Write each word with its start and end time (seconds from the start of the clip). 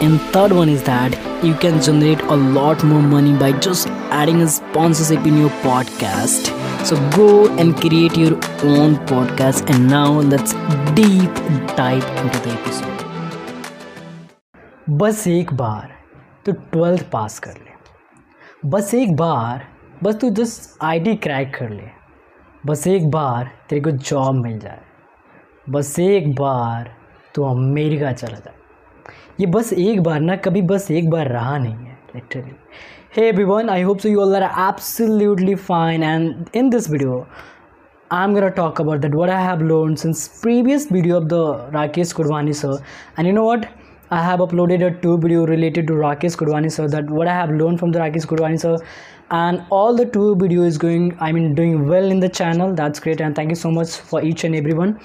And 0.00 0.20
third 0.34 0.52
one 0.52 0.68
is 0.68 0.82
that 0.84 1.16
you 1.44 1.54
can 1.54 1.80
generate 1.80 2.22
a 2.22 2.36
lot 2.36 2.82
more 2.84 3.02
money 3.02 3.32
by 3.34 3.52
just 3.52 3.88
adding 4.10 4.42
a 4.42 4.48
sponsorship 4.48 5.26
in 5.26 5.38
your 5.38 5.50
podcast. 5.64 6.50
So 6.84 6.96
go 7.16 7.48
and 7.56 7.76
create 7.76 8.16
your 8.16 8.34
own 8.64 8.96
podcast. 9.12 9.68
And 9.74 9.88
now 9.88 10.20
let's 10.20 10.54
deep 10.94 11.42
dive 11.76 12.06
into 12.24 12.38
the 12.46 12.56
episode. 12.58 12.96
बस 15.00 15.26
एक 15.28 15.52
बार 15.54 15.90
तो 16.46 16.52
twelfth 16.72 17.02
pass 17.10 17.38
कर 17.38 17.50
ले 17.50 18.68
बस 18.70 18.94
एक 18.94 19.14
बार 19.16 19.66
बस 20.02 20.14
तू 20.20 20.30
just 20.38 20.84
IT 20.84 21.14
crack 21.26 21.54
कर 21.58 21.70
ले 21.70 21.88
बस 22.66 22.86
एक 22.86 23.10
बार 23.10 23.50
तेरे 23.70 23.82
को 23.82 23.90
जॉब 23.90 24.42
मिल 24.44 24.58
जाए 24.58 24.80
बस 25.70 25.98
एक 25.98 26.34
बार 26.40 26.90
तू 27.34 27.44
अमेरिका 27.50 28.12
चला 28.12 28.38
जाए 28.38 28.54
ये 29.39 29.45
बस 29.45 29.71
एक 29.73 30.01
बार 30.03 30.19
ना, 30.19 30.35
कभी 30.35 30.61
बस 30.61 30.89
एक 30.91 31.09
बार 31.09 31.27
रहा 31.27 31.57
नहीं 31.57 31.73
है 31.73 31.97
literally 32.15 32.51
hey 33.15 33.27
everyone 33.29 33.69
I 33.69 33.81
hope 33.81 33.99
so 33.99 34.09
you 34.09 34.21
all 34.21 34.35
are 34.35 34.43
absolutely 34.43 35.55
fine 35.55 36.03
and 36.03 36.45
in 36.55 36.69
this 36.69 36.89
video 36.89 37.25
I 38.11 38.23
am 38.23 38.33
gonna 38.33 38.47
talk 38.59 38.81
about 38.81 38.99
that 38.99 39.15
what 39.15 39.29
I 39.29 39.43
have 39.43 39.61
learn 39.63 39.95
since 39.95 40.27
previous 40.41 40.87
video 40.91 41.17
of 41.17 41.23
the 41.23 41.71
Rakesh 41.75 42.13
Kurwani 42.13 42.53
sir 42.53 42.77
and 43.19 43.27
you 43.27 43.33
know 43.33 43.49
what 43.51 43.65
I 44.13 44.25
have 44.25 44.43
uploaded 44.43 44.83
a 44.83 44.89
two 45.01 45.17
video 45.17 45.45
related 45.45 45.87
to 45.87 45.99
Rakesh 46.01 46.35
Kurwani 46.35 46.69
sir 46.69 46.87
that 46.89 47.11
what 47.11 47.27
I 47.27 47.37
have 47.37 47.51
learn 47.53 47.77
from 47.77 47.91
the 47.91 47.97
Rakesh 47.97 48.25
Kurwani 48.25 48.57
sir 48.57 48.77
and 49.33 49.59
all 49.73 49.97
the 49.97 50.09
two 50.13 50.33
video 50.35 50.65
is 50.65 50.79
going 50.79 51.11
I 51.21 51.31
mean 51.31 51.53
doing 51.55 51.87
well 51.89 52.11
in 52.11 52.19
the 52.19 52.27
channel 52.31 52.75
that's 52.75 53.03
great 53.03 53.21
and 53.21 53.37
thank 53.37 53.49
you 53.49 53.55
so 53.55 53.69
much 53.71 54.01
for 54.11 54.27
each 54.27 54.45
and 54.45 54.55
every 54.55 54.73
one 54.73 54.95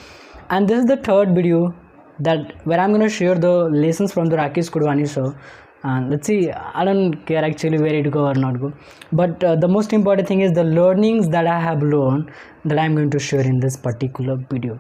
and 0.53 0.69
this 0.69 0.79
is 0.79 0.87
the 0.87 0.99
third 1.09 1.37
video 1.37 1.73
that 2.21 2.55
where 2.67 2.79
I'm 2.79 2.93
gonna 2.93 3.09
share 3.09 3.35
the 3.35 3.53
lessons 3.85 4.13
from 4.13 4.27
the 4.27 4.37
Rakesh 4.37 4.71
Godhwani 4.71 5.09
sir. 5.09 5.35
And 5.83 6.11
let's 6.11 6.27
see, 6.27 6.51
I 6.51 6.85
don't 6.85 7.15
care 7.25 7.43
actually 7.43 7.79
where 7.79 7.95
it 7.95 8.11
go 8.11 8.27
or 8.27 8.35
not 8.35 8.61
go, 8.61 8.73
but 9.13 9.43
uh, 9.43 9.57
the 9.57 9.69
most 9.69 9.95
important 9.95 10.29
thing 10.29 10.43
is 10.43 10.53
the 10.53 10.65
learnings 10.65 11.29
that 11.31 11.47
I 11.47 11.59
have 11.59 11.83
learned 11.83 12.31
that 12.67 12.79
I'm 12.79 12.95
going 12.95 13.11
to 13.11 13.19
share 13.19 13.41
in 13.41 13.61
this 13.61 13.79
particular 13.79 14.37
video. 14.51 14.79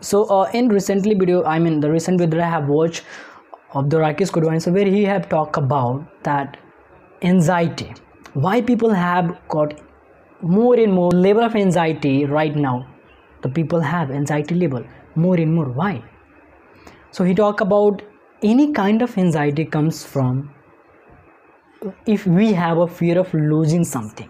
So 0.00 0.24
uh, 0.24 0.50
in 0.54 0.68
recently 0.68 1.14
video, 1.14 1.44
I 1.44 1.58
mean 1.58 1.80
the 1.80 1.90
recent 1.90 2.18
video 2.18 2.40
I 2.40 2.48
have 2.48 2.68
watched 2.68 3.04
of 3.74 3.90
the 3.90 3.98
Rakesh 3.98 4.30
Godhwani 4.30 4.62
sir, 4.62 4.72
where 4.72 4.86
he 4.86 5.04
have 5.04 5.28
talked 5.28 5.58
about 5.58 6.24
that 6.24 6.56
anxiety, 7.22 7.92
why 8.32 8.62
people 8.62 8.94
have 8.94 9.36
got 9.48 9.78
more 10.40 10.76
and 10.80 10.92
more 10.92 11.10
level 11.10 11.42
of 11.44 11.54
anxiety 11.56 12.24
right 12.24 12.56
now. 12.56 12.86
The 13.42 13.48
people 13.50 13.80
have 13.80 14.10
anxiety 14.10 14.54
level 14.54 14.84
more 15.14 15.36
and 15.36 15.54
more. 15.54 15.66
Why? 15.66 16.02
So 17.10 17.24
he 17.24 17.34
talk 17.34 17.60
about 17.60 18.02
any 18.42 18.72
kind 18.72 19.02
of 19.02 19.16
anxiety 19.18 19.64
comes 19.64 20.04
from 20.04 20.50
if 22.06 22.26
we 22.26 22.52
have 22.52 22.78
a 22.78 22.86
fear 22.86 23.18
of 23.18 23.32
losing 23.34 23.84
something. 23.84 24.28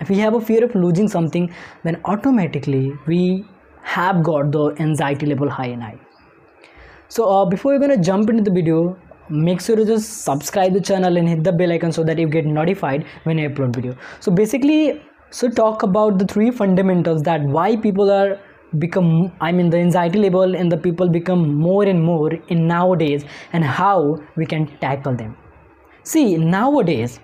If 0.00 0.08
we 0.08 0.18
have 0.18 0.34
a 0.34 0.40
fear 0.40 0.64
of 0.64 0.74
losing 0.74 1.08
something 1.08 1.52
then 1.84 2.00
automatically 2.04 2.92
we 3.06 3.44
have 3.82 4.22
got 4.22 4.50
the 4.50 4.74
anxiety 4.80 5.26
level 5.26 5.48
high 5.48 5.66
and 5.66 5.82
high. 5.82 5.98
So 7.08 7.28
uh, 7.30 7.44
before 7.46 7.72
you're 7.72 7.80
gonna 7.80 8.02
jump 8.02 8.28
into 8.30 8.42
the 8.42 8.50
video 8.50 8.96
make 9.28 9.60
sure 9.60 9.76
to 9.76 9.84
just 9.86 10.24
subscribe 10.24 10.74
the 10.74 10.80
channel 10.80 11.16
and 11.16 11.28
hit 11.28 11.44
the 11.44 11.52
bell 11.52 11.72
icon 11.72 11.92
so 11.92 12.04
that 12.04 12.18
you 12.18 12.28
get 12.28 12.44
notified 12.44 13.06
when 13.22 13.38
i 13.38 13.48
upload 13.48 13.74
video. 13.74 13.96
So 14.20 14.30
basically 14.30 15.00
so 15.30 15.48
talk 15.48 15.82
about 15.82 16.18
the 16.18 16.26
three 16.26 16.50
fundamentals 16.50 17.22
that 17.22 17.42
why 17.42 17.76
people 17.76 18.10
are 18.10 18.38
become 18.78 19.32
i 19.40 19.50
mean 19.52 19.70
the 19.70 19.78
anxiety 19.78 20.18
level 20.18 20.56
and 20.56 20.70
the 20.70 20.76
people 20.76 21.08
become 21.08 21.54
more 21.54 21.84
and 21.84 22.02
more 22.02 22.32
in 22.48 22.66
nowadays 22.66 23.24
and 23.52 23.64
how 23.64 24.20
we 24.36 24.46
can 24.46 24.66
tackle 24.78 25.14
them. 25.14 25.36
See 26.02 26.36
nowadays 26.36 27.20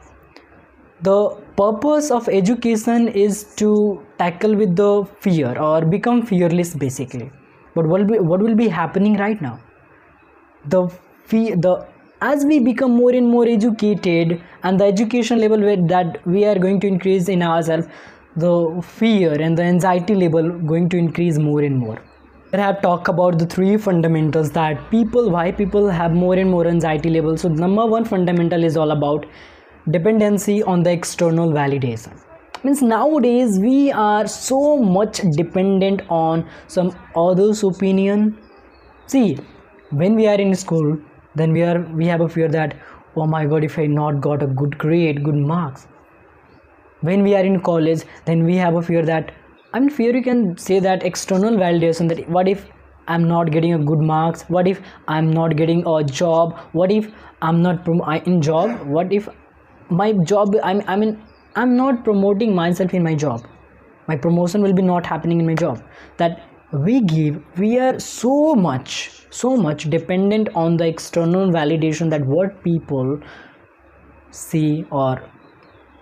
the 1.03 1.31
purpose 1.56 2.11
of 2.11 2.28
education 2.28 3.09
is 3.09 3.44
to 3.56 4.03
tackle 4.19 4.55
with 4.55 4.77
the 4.77 5.06
fear 5.21 5.59
or 5.59 5.84
become 5.84 6.25
fearless 6.25 6.75
basically. 6.75 7.31
But 7.75 7.87
what 7.87 8.00
will 8.00 8.06
be, 8.06 8.19
what 8.19 8.41
will 8.41 8.55
be 8.55 8.69
happening 8.69 9.17
right 9.17 9.41
now? 9.41 9.61
The 10.67 10.88
fear 11.25 11.56
the 11.56 11.87
as 12.22 12.44
we 12.44 12.59
become 12.59 12.93
more 12.93 13.12
and 13.12 13.28
more 13.28 13.47
educated 13.49 14.43
and 14.62 14.78
the 14.78 14.84
education 14.84 15.38
level 15.38 15.59
that 15.87 16.27
we 16.27 16.44
are 16.44 16.59
going 16.59 16.78
to 16.81 16.87
increase 16.87 17.28
in 17.28 17.43
ourselves 17.43 17.87
the 18.40 18.82
fear 18.82 19.32
and 19.40 19.56
the 19.56 19.62
anxiety 19.62 20.14
level 20.14 20.50
going 20.72 20.88
to 20.90 20.96
increase 20.96 21.38
more 21.38 21.62
and 21.62 21.78
more. 21.78 21.98
I 22.52 22.56
have 22.56 22.82
talked 22.82 23.08
about 23.08 23.38
the 23.38 23.46
three 23.46 23.76
fundamentals 23.76 24.50
that 24.52 24.90
people 24.90 25.30
why 25.30 25.52
people 25.52 25.88
have 25.88 26.12
more 26.12 26.34
and 26.34 26.50
more 26.50 26.66
anxiety 26.66 27.10
level. 27.10 27.36
So 27.36 27.48
number 27.48 27.86
one 27.86 28.04
fundamental 28.04 28.64
is 28.64 28.76
all 28.76 28.90
about 28.90 29.26
dependency 29.90 30.62
on 30.62 30.82
the 30.82 30.90
external 30.90 31.52
validation. 31.52 32.20
Means 32.64 32.82
nowadays 32.82 33.58
we 33.58 33.92
are 33.92 34.26
so 34.26 34.76
much 34.78 35.20
dependent 35.36 36.02
on 36.08 36.48
some 36.66 36.90
others 37.16 37.62
opinion. 37.62 38.36
See 39.06 39.38
when 39.90 40.14
we 40.14 40.26
are 40.28 40.40
in 40.40 40.54
school 40.54 40.98
then 41.34 41.52
we 41.52 41.62
are 41.62 41.80
we 42.00 42.06
have 42.06 42.20
a 42.20 42.28
fear 42.28 42.48
that 42.48 42.76
oh 43.16 43.26
my 43.26 43.44
god 43.44 43.64
if 43.64 43.78
i 43.78 43.86
not 43.86 44.20
got 44.20 44.42
a 44.42 44.46
good 44.46 44.76
grade 44.78 45.24
good 45.24 45.40
marks 45.52 45.86
when 47.00 47.22
we 47.22 47.34
are 47.34 47.44
in 47.44 47.61
college 47.61 48.03
then 48.25 48.44
we 48.44 48.56
have 48.56 48.77
a 48.77 48.83
fear 48.83 49.05
that 49.05 49.33
i 49.72 49.81
mean 49.81 49.91
fear 49.91 50.15
you 50.16 50.22
can 50.22 50.44
say 50.66 50.78
that 50.87 51.03
external 51.11 51.59
validation 51.65 52.09
that 52.12 52.28
what 52.37 52.49
if 52.49 52.66
i'm 53.09 53.25
not 53.28 53.50
getting 53.50 53.75
a 53.75 53.78
good 53.78 54.03
marks? 54.09 54.43
What 54.55 54.69
if 54.69 54.81
i'm 55.09 55.31
not 55.31 55.56
getting 55.56 55.84
a 55.87 56.05
job? 56.05 56.59
What 56.72 56.93
if 56.93 57.09
i'm 57.43 57.62
not 57.62 57.84
prom- 57.84 58.03
in 58.27 58.41
job? 58.41 58.87
What 58.97 59.12
if 59.12 59.28
my 60.00 60.12
job 60.33 60.55
i'm 60.62 60.83
i 60.87 60.97
mean 60.97 61.16
i'm 61.56 61.77
not 61.77 62.05
promoting 62.05 62.55
myself 62.55 62.94
in 62.94 63.03
my 63.03 63.15
job. 63.15 63.49
My 64.06 64.17
promotion 64.17 64.62
will 64.62 64.75
be 64.75 64.82
not 64.82 65.06
happening 65.06 65.41
in 65.41 65.47
my 65.47 65.55
job. 65.55 65.82
That 66.19 66.41
we 66.72 67.00
give 67.03 67.43
we 67.59 67.78
are 67.78 67.99
so 67.99 68.55
much 68.55 69.11
so 69.31 69.56
much 69.56 69.88
dependent 69.91 70.49
on 70.55 70.77
the 70.77 70.87
external 70.87 71.50
validation 71.50 72.11
that 72.11 72.25
what 72.27 72.62
people 72.62 73.19
see 74.31 74.84
or 74.91 75.22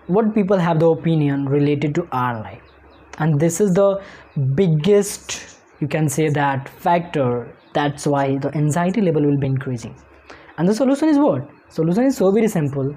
what 0.09 0.35
people 0.35 0.59
have 0.59 0.81
the 0.81 0.89
opinion 0.89 1.47
related 1.47 1.95
to 1.95 2.09
our 2.13 2.41
life. 2.41 2.63
And 3.19 3.39
this 3.39 3.61
is 3.61 3.75
the 3.75 4.03
biggest 4.55 5.59
you 5.81 5.89
can 5.89 6.09
say 6.09 6.29
that 6.29 6.69
factor 6.69 7.55
that's 7.75 8.07
why 8.07 8.39
the 8.39 8.55
anxiety 8.57 9.01
level 9.01 9.25
will 9.25 9.39
be 9.39 9.47
increasing. 9.47 9.95
And 10.57 10.69
the 10.69 10.75
solution 10.75 11.09
is 11.09 11.19
what? 11.19 11.49
Solution 11.69 12.05
is 12.05 12.17
so 12.17 12.31
very 12.33 12.49
simple. 12.49 12.95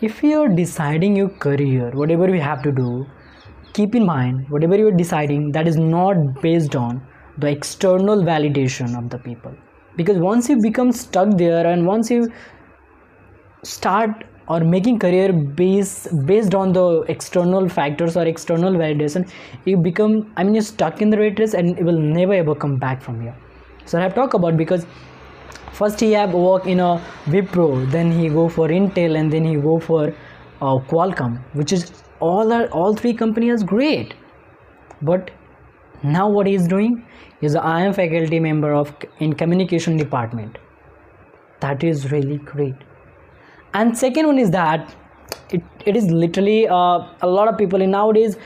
If 0.00 0.22
you're 0.22 0.48
deciding 0.48 1.16
your 1.16 1.28
career 1.28 1.90
whatever 1.90 2.32
you 2.34 2.40
have 2.40 2.62
to 2.62 2.72
do 2.72 3.06
keep 3.72 3.94
in 3.94 4.06
mind 4.06 4.48
whatever 4.48 4.76
you're 4.76 4.98
deciding 5.00 5.50
that 5.52 5.68
is 5.68 5.76
not 5.76 6.40
based 6.40 6.76
on 6.76 7.02
the 7.38 7.48
external 7.48 8.22
validation 8.22 8.96
of 8.98 9.10
the 9.10 9.18
people. 9.18 9.54
Because 9.96 10.18
once 10.18 10.48
you 10.48 10.60
become 10.60 10.92
stuck 10.92 11.36
there 11.36 11.66
and 11.66 11.86
once 11.86 12.10
you 12.10 12.32
start 13.64 14.24
or 14.48 14.60
making 14.60 14.98
career 14.98 15.32
based 15.32 16.08
based 16.26 16.54
on 16.54 16.72
the 16.72 16.84
external 17.14 17.68
factors 17.68 18.16
or 18.16 18.24
external 18.30 18.78
validation 18.82 19.26
you 19.64 19.76
become 19.88 20.14
i 20.36 20.44
mean 20.44 20.54
you're 20.58 20.68
stuck 20.68 21.02
in 21.06 21.10
the 21.10 21.18
rat 21.22 21.42
race 21.42 21.54
and 21.60 21.78
it 21.78 21.84
will 21.90 22.00
never 22.16 22.34
ever 22.34 22.54
come 22.54 22.76
back 22.76 23.02
from 23.02 23.20
here. 23.20 23.36
So 23.84 23.98
i 23.98 24.02
have 24.02 24.14
talked 24.14 24.34
about 24.34 24.56
because 24.56 24.86
first 25.72 26.00
he 26.00 26.12
have 26.12 26.34
work 26.34 26.66
in 26.66 26.80
a 26.80 26.90
wipro 27.34 27.68
then 27.96 28.10
he 28.20 28.28
go 28.28 28.48
for 28.48 28.68
intel 28.68 29.18
and 29.18 29.32
then 29.32 29.44
he 29.44 29.54
go 29.56 29.78
for 29.78 30.02
uh, 30.08 30.76
qualcomm 30.92 31.38
which 31.52 31.72
is 31.72 31.90
all 32.20 32.52
are 32.52 32.66
all 32.68 32.94
three 32.94 33.14
companies 33.14 33.62
great. 33.62 34.14
But 35.02 35.30
now 36.02 36.28
what 36.28 36.46
he 36.46 36.54
is 36.54 36.66
doing 36.66 37.04
is 37.40 37.54
i 37.54 37.80
am 37.82 37.92
faculty 37.92 38.40
member 38.40 38.74
of 38.74 38.92
in 39.18 39.34
communication 39.44 39.96
department. 39.96 40.58
That 41.60 41.84
is 41.84 42.10
really 42.12 42.38
great 42.38 42.88
and 43.78 43.96
second 43.96 44.26
one 44.26 44.38
is 44.38 44.50
that 44.50 44.94
it, 45.50 45.62
it 45.86 45.96
is 45.96 46.10
literally 46.10 46.66
uh, 46.68 46.98
a 47.22 47.28
lot 47.36 47.48
of 47.48 47.56
people 47.58 47.80
in 47.80 47.90
nowadays 47.90 48.36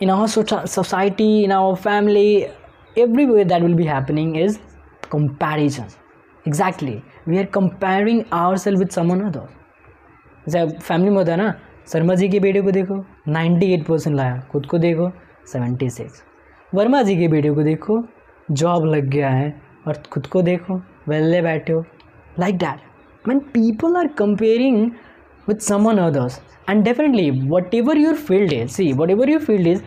in 0.00 0.10
our 0.10 0.28
society 0.28 1.44
in 1.44 1.52
our 1.52 1.74
family 1.76 2.46
everywhere 2.96 3.44
that 3.44 3.62
will 3.62 3.76
be 3.82 3.86
happening 3.86 4.36
is 4.36 4.58
comparison 5.14 5.86
exactly 6.46 6.96
we 7.26 7.38
are 7.38 7.46
comparing 7.58 8.24
ourselves 8.44 8.80
with 8.84 8.92
someone 9.00 9.22
other 9.28 9.46
फॅमिलीमध्ये 10.48 11.36
ना 11.36 11.50
शर्मा 11.92 12.14
जी 12.14 12.28
की 12.28 12.38
video 12.38 12.62
को 12.64 12.70
देखो 12.70 12.96
98 13.28 13.84
percent 13.88 14.16
लाया 14.16 14.40
खुद 14.50 14.66
को 14.70 14.78
देखो 14.78 15.08
76 15.52 16.20
वर्मा 16.74 17.02
जी 17.02 17.16
की 17.16 17.26
वीडियो 17.34 17.54
को 17.54 17.62
देखो 17.62 18.02
जॉब 18.50 18.84
लग 18.94 19.08
गया 19.10 19.30
है 19.30 19.48
और 19.86 20.02
खुद 20.12 20.26
को 20.32 20.42
देखो 20.42 20.80
वेले 21.08 21.40
बैठे 21.42 21.72
हो 21.72 21.84
like 22.40 22.58
that 22.58 22.93
when 23.24 23.40
people 23.58 23.96
are 23.96 24.08
comparing 24.08 24.96
with 25.46 25.60
someone 25.62 25.98
others 25.98 26.40
and 26.68 26.84
definitely 26.84 27.30
whatever 27.54 27.96
your 27.96 28.14
field 28.14 28.52
is 28.52 28.72
see 28.72 28.92
whatever 28.92 29.28
your 29.28 29.40
field 29.40 29.66
is 29.66 29.82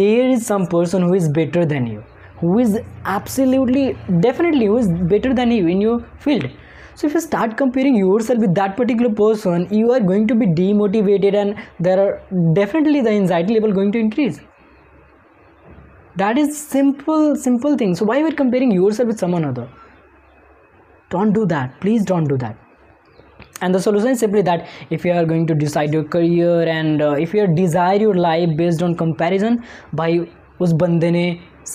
there 0.00 0.28
is 0.28 0.46
some 0.46 0.66
person 0.66 1.02
who 1.02 1.14
is 1.14 1.28
better 1.28 1.64
than 1.64 1.86
you 1.86 2.02
who 2.42 2.58
is 2.58 2.78
absolutely 3.16 3.84
definitely 4.20 4.66
who 4.66 4.76
is 4.76 4.88
better 5.14 5.32
than 5.32 5.50
you 5.50 5.68
in 5.68 5.80
your 5.80 6.00
field. 6.18 6.50
So 6.94 7.06
if 7.06 7.14
you 7.14 7.20
start 7.20 7.56
comparing 7.56 7.94
yourself 7.96 8.40
with 8.40 8.54
that 8.56 8.76
particular 8.76 9.12
person 9.20 9.68
you 9.70 9.92
are 9.92 10.00
going 10.00 10.26
to 10.28 10.34
be 10.34 10.46
demotivated 10.46 11.34
and 11.34 11.54
there 11.80 12.00
are 12.04 12.20
definitely 12.54 13.00
the 13.00 13.10
anxiety 13.10 13.54
level 13.54 13.72
going 13.72 13.92
to 13.92 13.98
increase. 13.98 14.40
That 16.16 16.36
is 16.36 16.58
simple 16.58 17.36
simple 17.36 17.78
thing. 17.78 17.94
So 17.94 18.04
why 18.04 18.18
you 18.18 18.26
are 18.26 18.38
comparing 18.42 18.72
yourself 18.72 19.06
with 19.06 19.18
someone 19.18 19.44
other 19.44 19.68
don't 21.11 21.33
do 21.33 21.45
that 21.45 21.79
please 21.79 22.05
don't 22.05 22.27
do 22.27 22.37
that 22.37 22.57
and 23.61 23.73
the 23.73 23.79
solution 23.79 24.09
is 24.09 24.19
simply 24.19 24.41
that 24.41 24.67
if 24.89 25.05
you 25.05 25.11
are 25.11 25.25
going 25.25 25.47
to 25.47 25.55
decide 25.55 25.93
your 25.93 26.03
career 26.03 26.63
and 26.67 27.01
uh, 27.01 27.11
if 27.11 27.33
you 27.33 27.47
desire 27.47 27.97
your 27.97 28.15
life 28.15 28.55
based 28.57 28.83
on 28.83 28.95
comparison 28.95 29.57
भाई 29.95 30.19
उस 30.61 30.71
बंदे 30.81 31.11
ने 31.11 31.25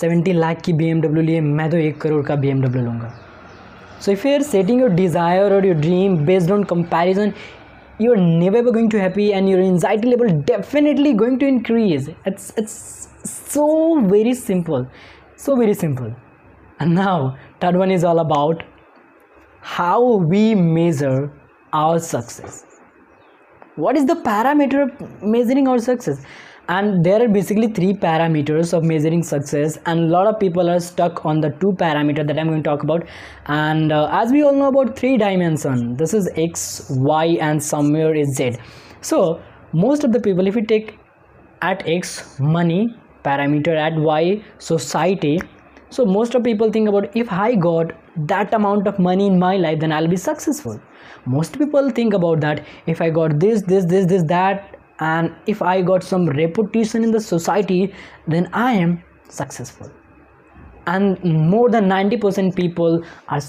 70 0.02 0.34
लाख 0.34 0.60
की 0.64 0.72
B 0.72 0.92
लिए 1.22 1.40
मैं 1.40 1.70
तो 1.70 1.76
एक 1.76 2.00
करोड़ 2.00 2.24
का 2.26 2.36
बी 2.36 2.52
लूँगा 2.52 3.12
so 4.04 4.10
if 4.10 4.24
you 4.24 4.30
are 4.36 4.42
setting 4.42 4.80
your 4.80 4.88
desire 4.88 5.50
or 5.56 5.64
your 5.64 5.74
dream 5.82 6.24
based 6.24 6.50
on 6.50 6.64
comparison 6.64 7.34
you're 7.98 8.16
never 8.16 8.56
ever 8.56 8.72
going 8.72 8.88
to 8.94 9.00
happy 9.00 9.32
and 9.32 9.48
your 9.48 9.60
anxiety 9.60 10.08
level 10.08 10.32
definitely 10.48 11.12
going 11.22 11.38
to 11.42 11.46
increase 11.46 12.08
it's 12.30 12.52
it's 12.62 12.76
so 13.24 13.66
very 14.14 14.34
simple 14.34 14.86
so 15.36 15.56
very 15.62 15.74
simple 15.74 16.10
and 16.80 16.94
now 16.94 17.36
third 17.60 17.76
one 17.76 17.92
is 17.98 18.04
all 18.10 18.18
about 18.18 18.64
how 19.75 20.17
we 20.31 20.55
measure 20.55 21.29
our 21.73 21.99
success. 21.99 22.65
What 23.75 23.97
is 23.97 24.05
the 24.05 24.15
parameter 24.15 24.83
of 24.83 25.21
measuring 25.21 25.67
our 25.67 25.77
success? 25.77 26.23
And 26.69 27.03
there 27.03 27.21
are 27.23 27.27
basically 27.27 27.67
three 27.73 27.93
parameters 27.93 28.73
of 28.73 28.83
measuring 28.83 29.23
success 29.23 29.77
and 29.85 29.99
a 29.99 30.07
lot 30.13 30.27
of 30.27 30.39
people 30.39 30.69
are 30.69 30.79
stuck 30.79 31.25
on 31.25 31.41
the 31.41 31.49
two 31.61 31.73
parameter 31.81 32.25
that 32.27 32.39
i'm 32.39 32.47
going 32.47 32.63
to 32.63 32.69
talk 32.69 32.83
about. 32.83 33.05
And 33.45 33.91
uh, 33.91 34.09
as 34.11 34.31
we 34.31 34.41
all 34.43 34.53
know 34.53 34.69
about 34.69 34.97
three 34.97 35.17
dimension 35.17 35.95
this 35.95 36.13
is 36.13 36.29
x 36.35 36.87
y 36.89 37.25
and 37.49 37.61
somewhere 37.63 38.15
is 38.15 38.35
z. 38.35 38.55
So 39.01 39.41
most 39.73 40.03
of 40.03 40.11
the 40.13 40.19
people 40.19 40.47
if 40.47 40.55
you 40.55 40.65
take 40.65 40.97
at 41.61 41.87
x 41.87 42.39
money 42.39 42.87
parameter 43.23 43.77
at 43.85 44.01
y 44.09 44.41
society 44.57 45.39
so 45.89 46.05
most 46.05 46.35
of 46.35 46.43
people 46.43 46.71
think 46.71 46.89
about 46.89 47.15
if 47.15 47.31
i 47.31 47.55
got 47.55 47.91
that 48.31 48.53
amount 48.53 48.87
of 48.87 48.99
money 48.99 49.27
in 49.27 49.37
my 49.39 49.55
life 49.57 49.79
then 49.79 49.91
i'll 49.91 50.07
be 50.07 50.17
successful. 50.17 50.79
Most 51.25 51.57
people 51.59 51.89
think 51.89 52.13
about 52.13 52.41
that 52.41 52.65
if 52.87 53.01
i 53.01 53.09
got 53.09 53.39
this 53.39 53.61
this 53.63 53.85
this 53.85 54.05
this 54.05 54.23
that 54.23 54.77
and 54.99 55.35
if 55.45 55.61
i 55.61 55.81
got 55.81 56.03
some 56.03 56.27
reputation 56.29 57.03
in 57.03 57.11
the 57.11 57.19
society 57.19 57.93
then 58.27 58.49
i 58.53 58.73
am 58.73 59.01
successful. 59.29 59.91
And 60.87 61.21
more 61.23 61.69
than 61.69 61.89
90% 61.89 62.55
people 62.55 63.03
are 63.27 63.41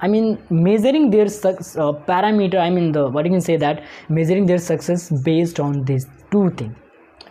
i 0.00 0.08
mean 0.08 0.38
measuring 0.50 1.10
their 1.10 1.28
success 1.28 1.76
uh, 1.76 1.92
parameter 2.06 2.58
i 2.58 2.70
mean 2.70 2.92
the 2.92 3.08
what 3.08 3.26
you 3.26 3.30
can 3.30 3.44
say 3.48 3.56
that 3.56 3.84
measuring 4.08 4.46
their 4.46 4.58
success 4.58 5.10
based 5.22 5.60
on 5.60 5.84
these 5.84 6.06
two 6.30 6.50
things. 6.50 6.74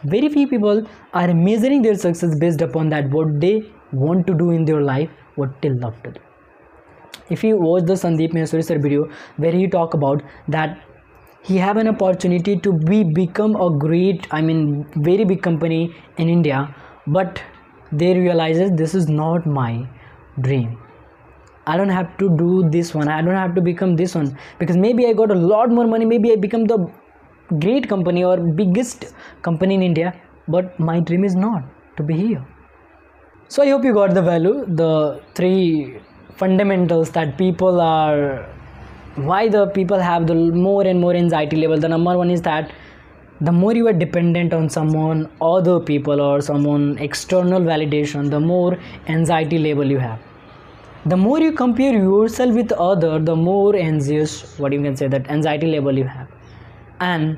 Very 0.03 0.29
few 0.29 0.47
people 0.47 0.88
are 1.13 1.33
measuring 1.33 1.81
their 1.81 1.95
success 1.95 2.35
based 2.39 2.61
upon 2.61 2.89
that 2.89 3.09
what 3.09 3.39
they 3.39 3.55
want 3.91 4.27
to 4.27 4.33
do 4.33 4.51
in 4.51 4.65
their 4.65 4.81
life 4.81 5.09
what 5.35 5.61
they 5.61 5.69
love 5.69 6.01
to 6.03 6.11
do. 6.11 6.19
If 7.29 7.43
you 7.43 7.57
watch 7.57 7.83
the 7.85 7.93
sandeep 7.93 8.33
Maheshwari 8.33 8.63
sir 8.63 8.79
video 8.79 9.09
where 9.38 9.51
he 9.51 9.67
talk 9.67 9.93
about 9.93 10.21
that 10.47 10.79
he 11.43 11.57
have 11.57 11.77
an 11.77 11.88
opportunity 11.88 12.57
to 12.59 12.73
be 12.89 13.03
become 13.03 13.55
a 13.55 13.69
great 13.83 14.27
i 14.31 14.41
mean 14.41 14.85
very 15.07 15.25
big 15.25 15.41
company 15.41 15.79
in 16.17 16.29
india 16.29 16.59
but 17.07 17.41
they 17.91 18.13
realizes 18.13 18.71
this 18.81 18.93
is 18.93 19.09
not 19.09 19.45
my 19.45 19.88
dream. 20.39 20.77
I 21.67 21.77
don't 21.77 21.89
have 21.89 22.17
to 22.17 22.29
do 22.38 22.69
this 22.69 22.93
one. 22.93 23.07
I 23.07 23.21
don't 23.21 23.35
have 23.35 23.53
to 23.55 23.61
become 23.61 23.95
this 23.95 24.15
one. 24.15 24.38
Because 24.59 24.77
maybe 24.77 25.05
i 25.07 25.13
got 25.13 25.31
a 25.31 25.35
lot 25.35 25.69
more 25.69 25.88
money. 25.88 26.05
Maybe 26.05 26.31
i 26.31 26.35
become 26.35 26.65
the 26.65 26.77
great 27.59 27.88
company 27.89 28.23
or 28.23 28.38
biggest 28.38 29.13
company 29.41 29.75
in 29.75 29.81
india 29.83 30.13
but 30.47 30.79
my 30.79 30.99
dream 30.99 31.23
is 31.29 31.35
not 31.35 31.63
to 31.97 32.03
be 32.03 32.15
here 32.15 32.43
so 33.53 33.63
i 33.63 33.69
hope 33.69 33.83
you 33.88 33.94
got 33.94 34.13
the 34.18 34.21
value 34.31 34.57
the 34.81 34.94
three 35.36 35.62
fundamentals 36.42 37.09
that 37.18 37.38
people 37.38 37.81
are 37.81 38.45
why 39.15 39.48
the 39.50 39.68
people 39.68 40.00
have 40.00 40.25
the 40.27 40.36
more 40.36 40.83
and 40.83 41.00
more 41.00 41.13
anxiety 41.13 41.57
level. 41.57 41.77
The 41.77 41.89
number 41.89 42.18
one 42.18 42.31
is 42.31 42.42
that 42.44 42.71
the 43.42 43.51
more 43.51 43.74
you 43.75 43.88
are 43.88 43.94
dependent 43.94 44.53
on 44.53 44.69
someone 44.69 45.30
other 45.42 45.80
people 45.80 46.21
or 46.21 46.42
someone 46.42 46.98
external 47.00 47.59
validation 47.59 48.30
the 48.30 48.39
more 48.39 48.77
anxiety 49.07 49.57
level 49.57 49.86
you 49.86 49.98
have. 49.98 50.19
The 51.06 51.18
more 51.18 51.39
you 51.39 51.51
compare 51.51 51.94
yourself 51.94 52.53
with 52.53 52.71
other 52.71 53.19
the 53.19 53.36
more 53.36 53.75
anxious 53.75 54.57
what 54.59 54.71
you 54.71 54.81
can 54.81 54.95
say 54.95 55.07
that 55.07 55.30
anxiety 55.30 55.68
level 55.68 55.98
you 55.98 56.06
have. 56.06 56.27
And 57.00 57.38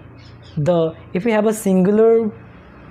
the 0.57 0.94
if 1.13 1.25
you 1.25 1.31
have 1.31 1.48
a 1.48 1.54
singular 1.54 2.31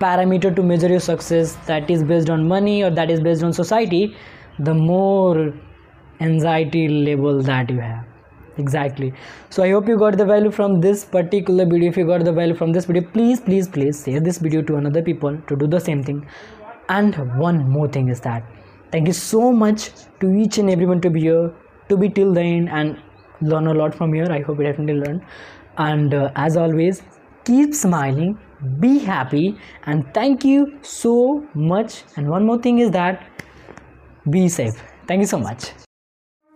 parameter 0.04 0.54
to 0.54 0.62
measure 0.62 0.88
your 0.88 1.00
success 1.08 1.56
that 1.66 1.90
is 1.90 2.04
based 2.12 2.30
on 2.30 2.46
money 2.48 2.82
or 2.82 2.90
that 2.90 3.10
is 3.10 3.20
based 3.20 3.44
on 3.48 3.52
society 3.52 4.16
the 4.58 4.74
more 4.74 5.52
anxiety 6.20 6.88
level 6.88 7.42
that 7.42 7.70
you 7.70 7.80
have. 7.80 8.04
Exactly. 8.58 9.12
So 9.48 9.62
i 9.62 9.70
hope 9.70 9.88
you 9.88 9.96
got 9.98 10.18
the 10.18 10.26
value 10.26 10.50
from 10.50 10.80
this 10.80 11.04
particular 11.04 11.64
video. 11.64 11.90
If 11.90 11.96
you 11.96 12.06
got 12.06 12.24
the 12.24 12.32
value 12.32 12.54
from 12.54 12.72
this 12.72 12.84
video 12.84 13.02
please 13.14 13.40
please 13.40 13.68
please 13.68 14.02
share 14.04 14.20
this 14.20 14.38
video 14.38 14.62
to 14.62 14.76
another 14.76 15.02
people 15.02 15.38
to 15.48 15.56
do 15.56 15.66
the 15.66 15.80
same 15.80 16.02
thing. 16.02 16.26
And 16.88 17.16
one 17.38 17.62
more 17.70 17.88
thing 17.88 18.08
is 18.08 18.20
that 18.20 18.44
thank 18.90 19.06
you 19.06 19.14
so 19.14 19.52
much 19.52 19.90
to 20.20 20.34
each 20.34 20.58
and 20.58 20.70
everyone 20.70 21.00
to 21.00 21.10
be 21.10 21.20
here 21.20 21.52
to 21.88 21.96
be 21.96 22.08
till 22.08 22.34
the 22.34 22.42
end 22.42 22.68
and 22.68 23.00
learn 23.40 23.66
a 23.66 23.74
lot 23.74 23.94
from 23.94 24.12
here. 24.12 24.30
I 24.30 24.40
hope 24.40 24.58
you 24.58 24.64
definitely 24.64 25.00
learned. 25.00 25.22
And 25.78 26.14
uh, 26.14 26.30
as 26.36 26.56
always 26.56 27.02
keep 27.44 27.74
smiling 27.74 28.38
be 28.80 28.98
happy 28.98 29.58
and 29.86 30.04
thank 30.14 30.44
you 30.44 30.78
so 30.82 31.44
much. 31.54 32.04
And 32.16 32.28
one 32.28 32.46
more 32.46 32.58
thing 32.58 32.78
is 32.78 32.90
that 32.92 33.26
be 34.30 34.48
safe. 34.48 34.80
Thank 35.08 35.20
you 35.20 35.26
so 35.26 35.38
much 35.38 35.72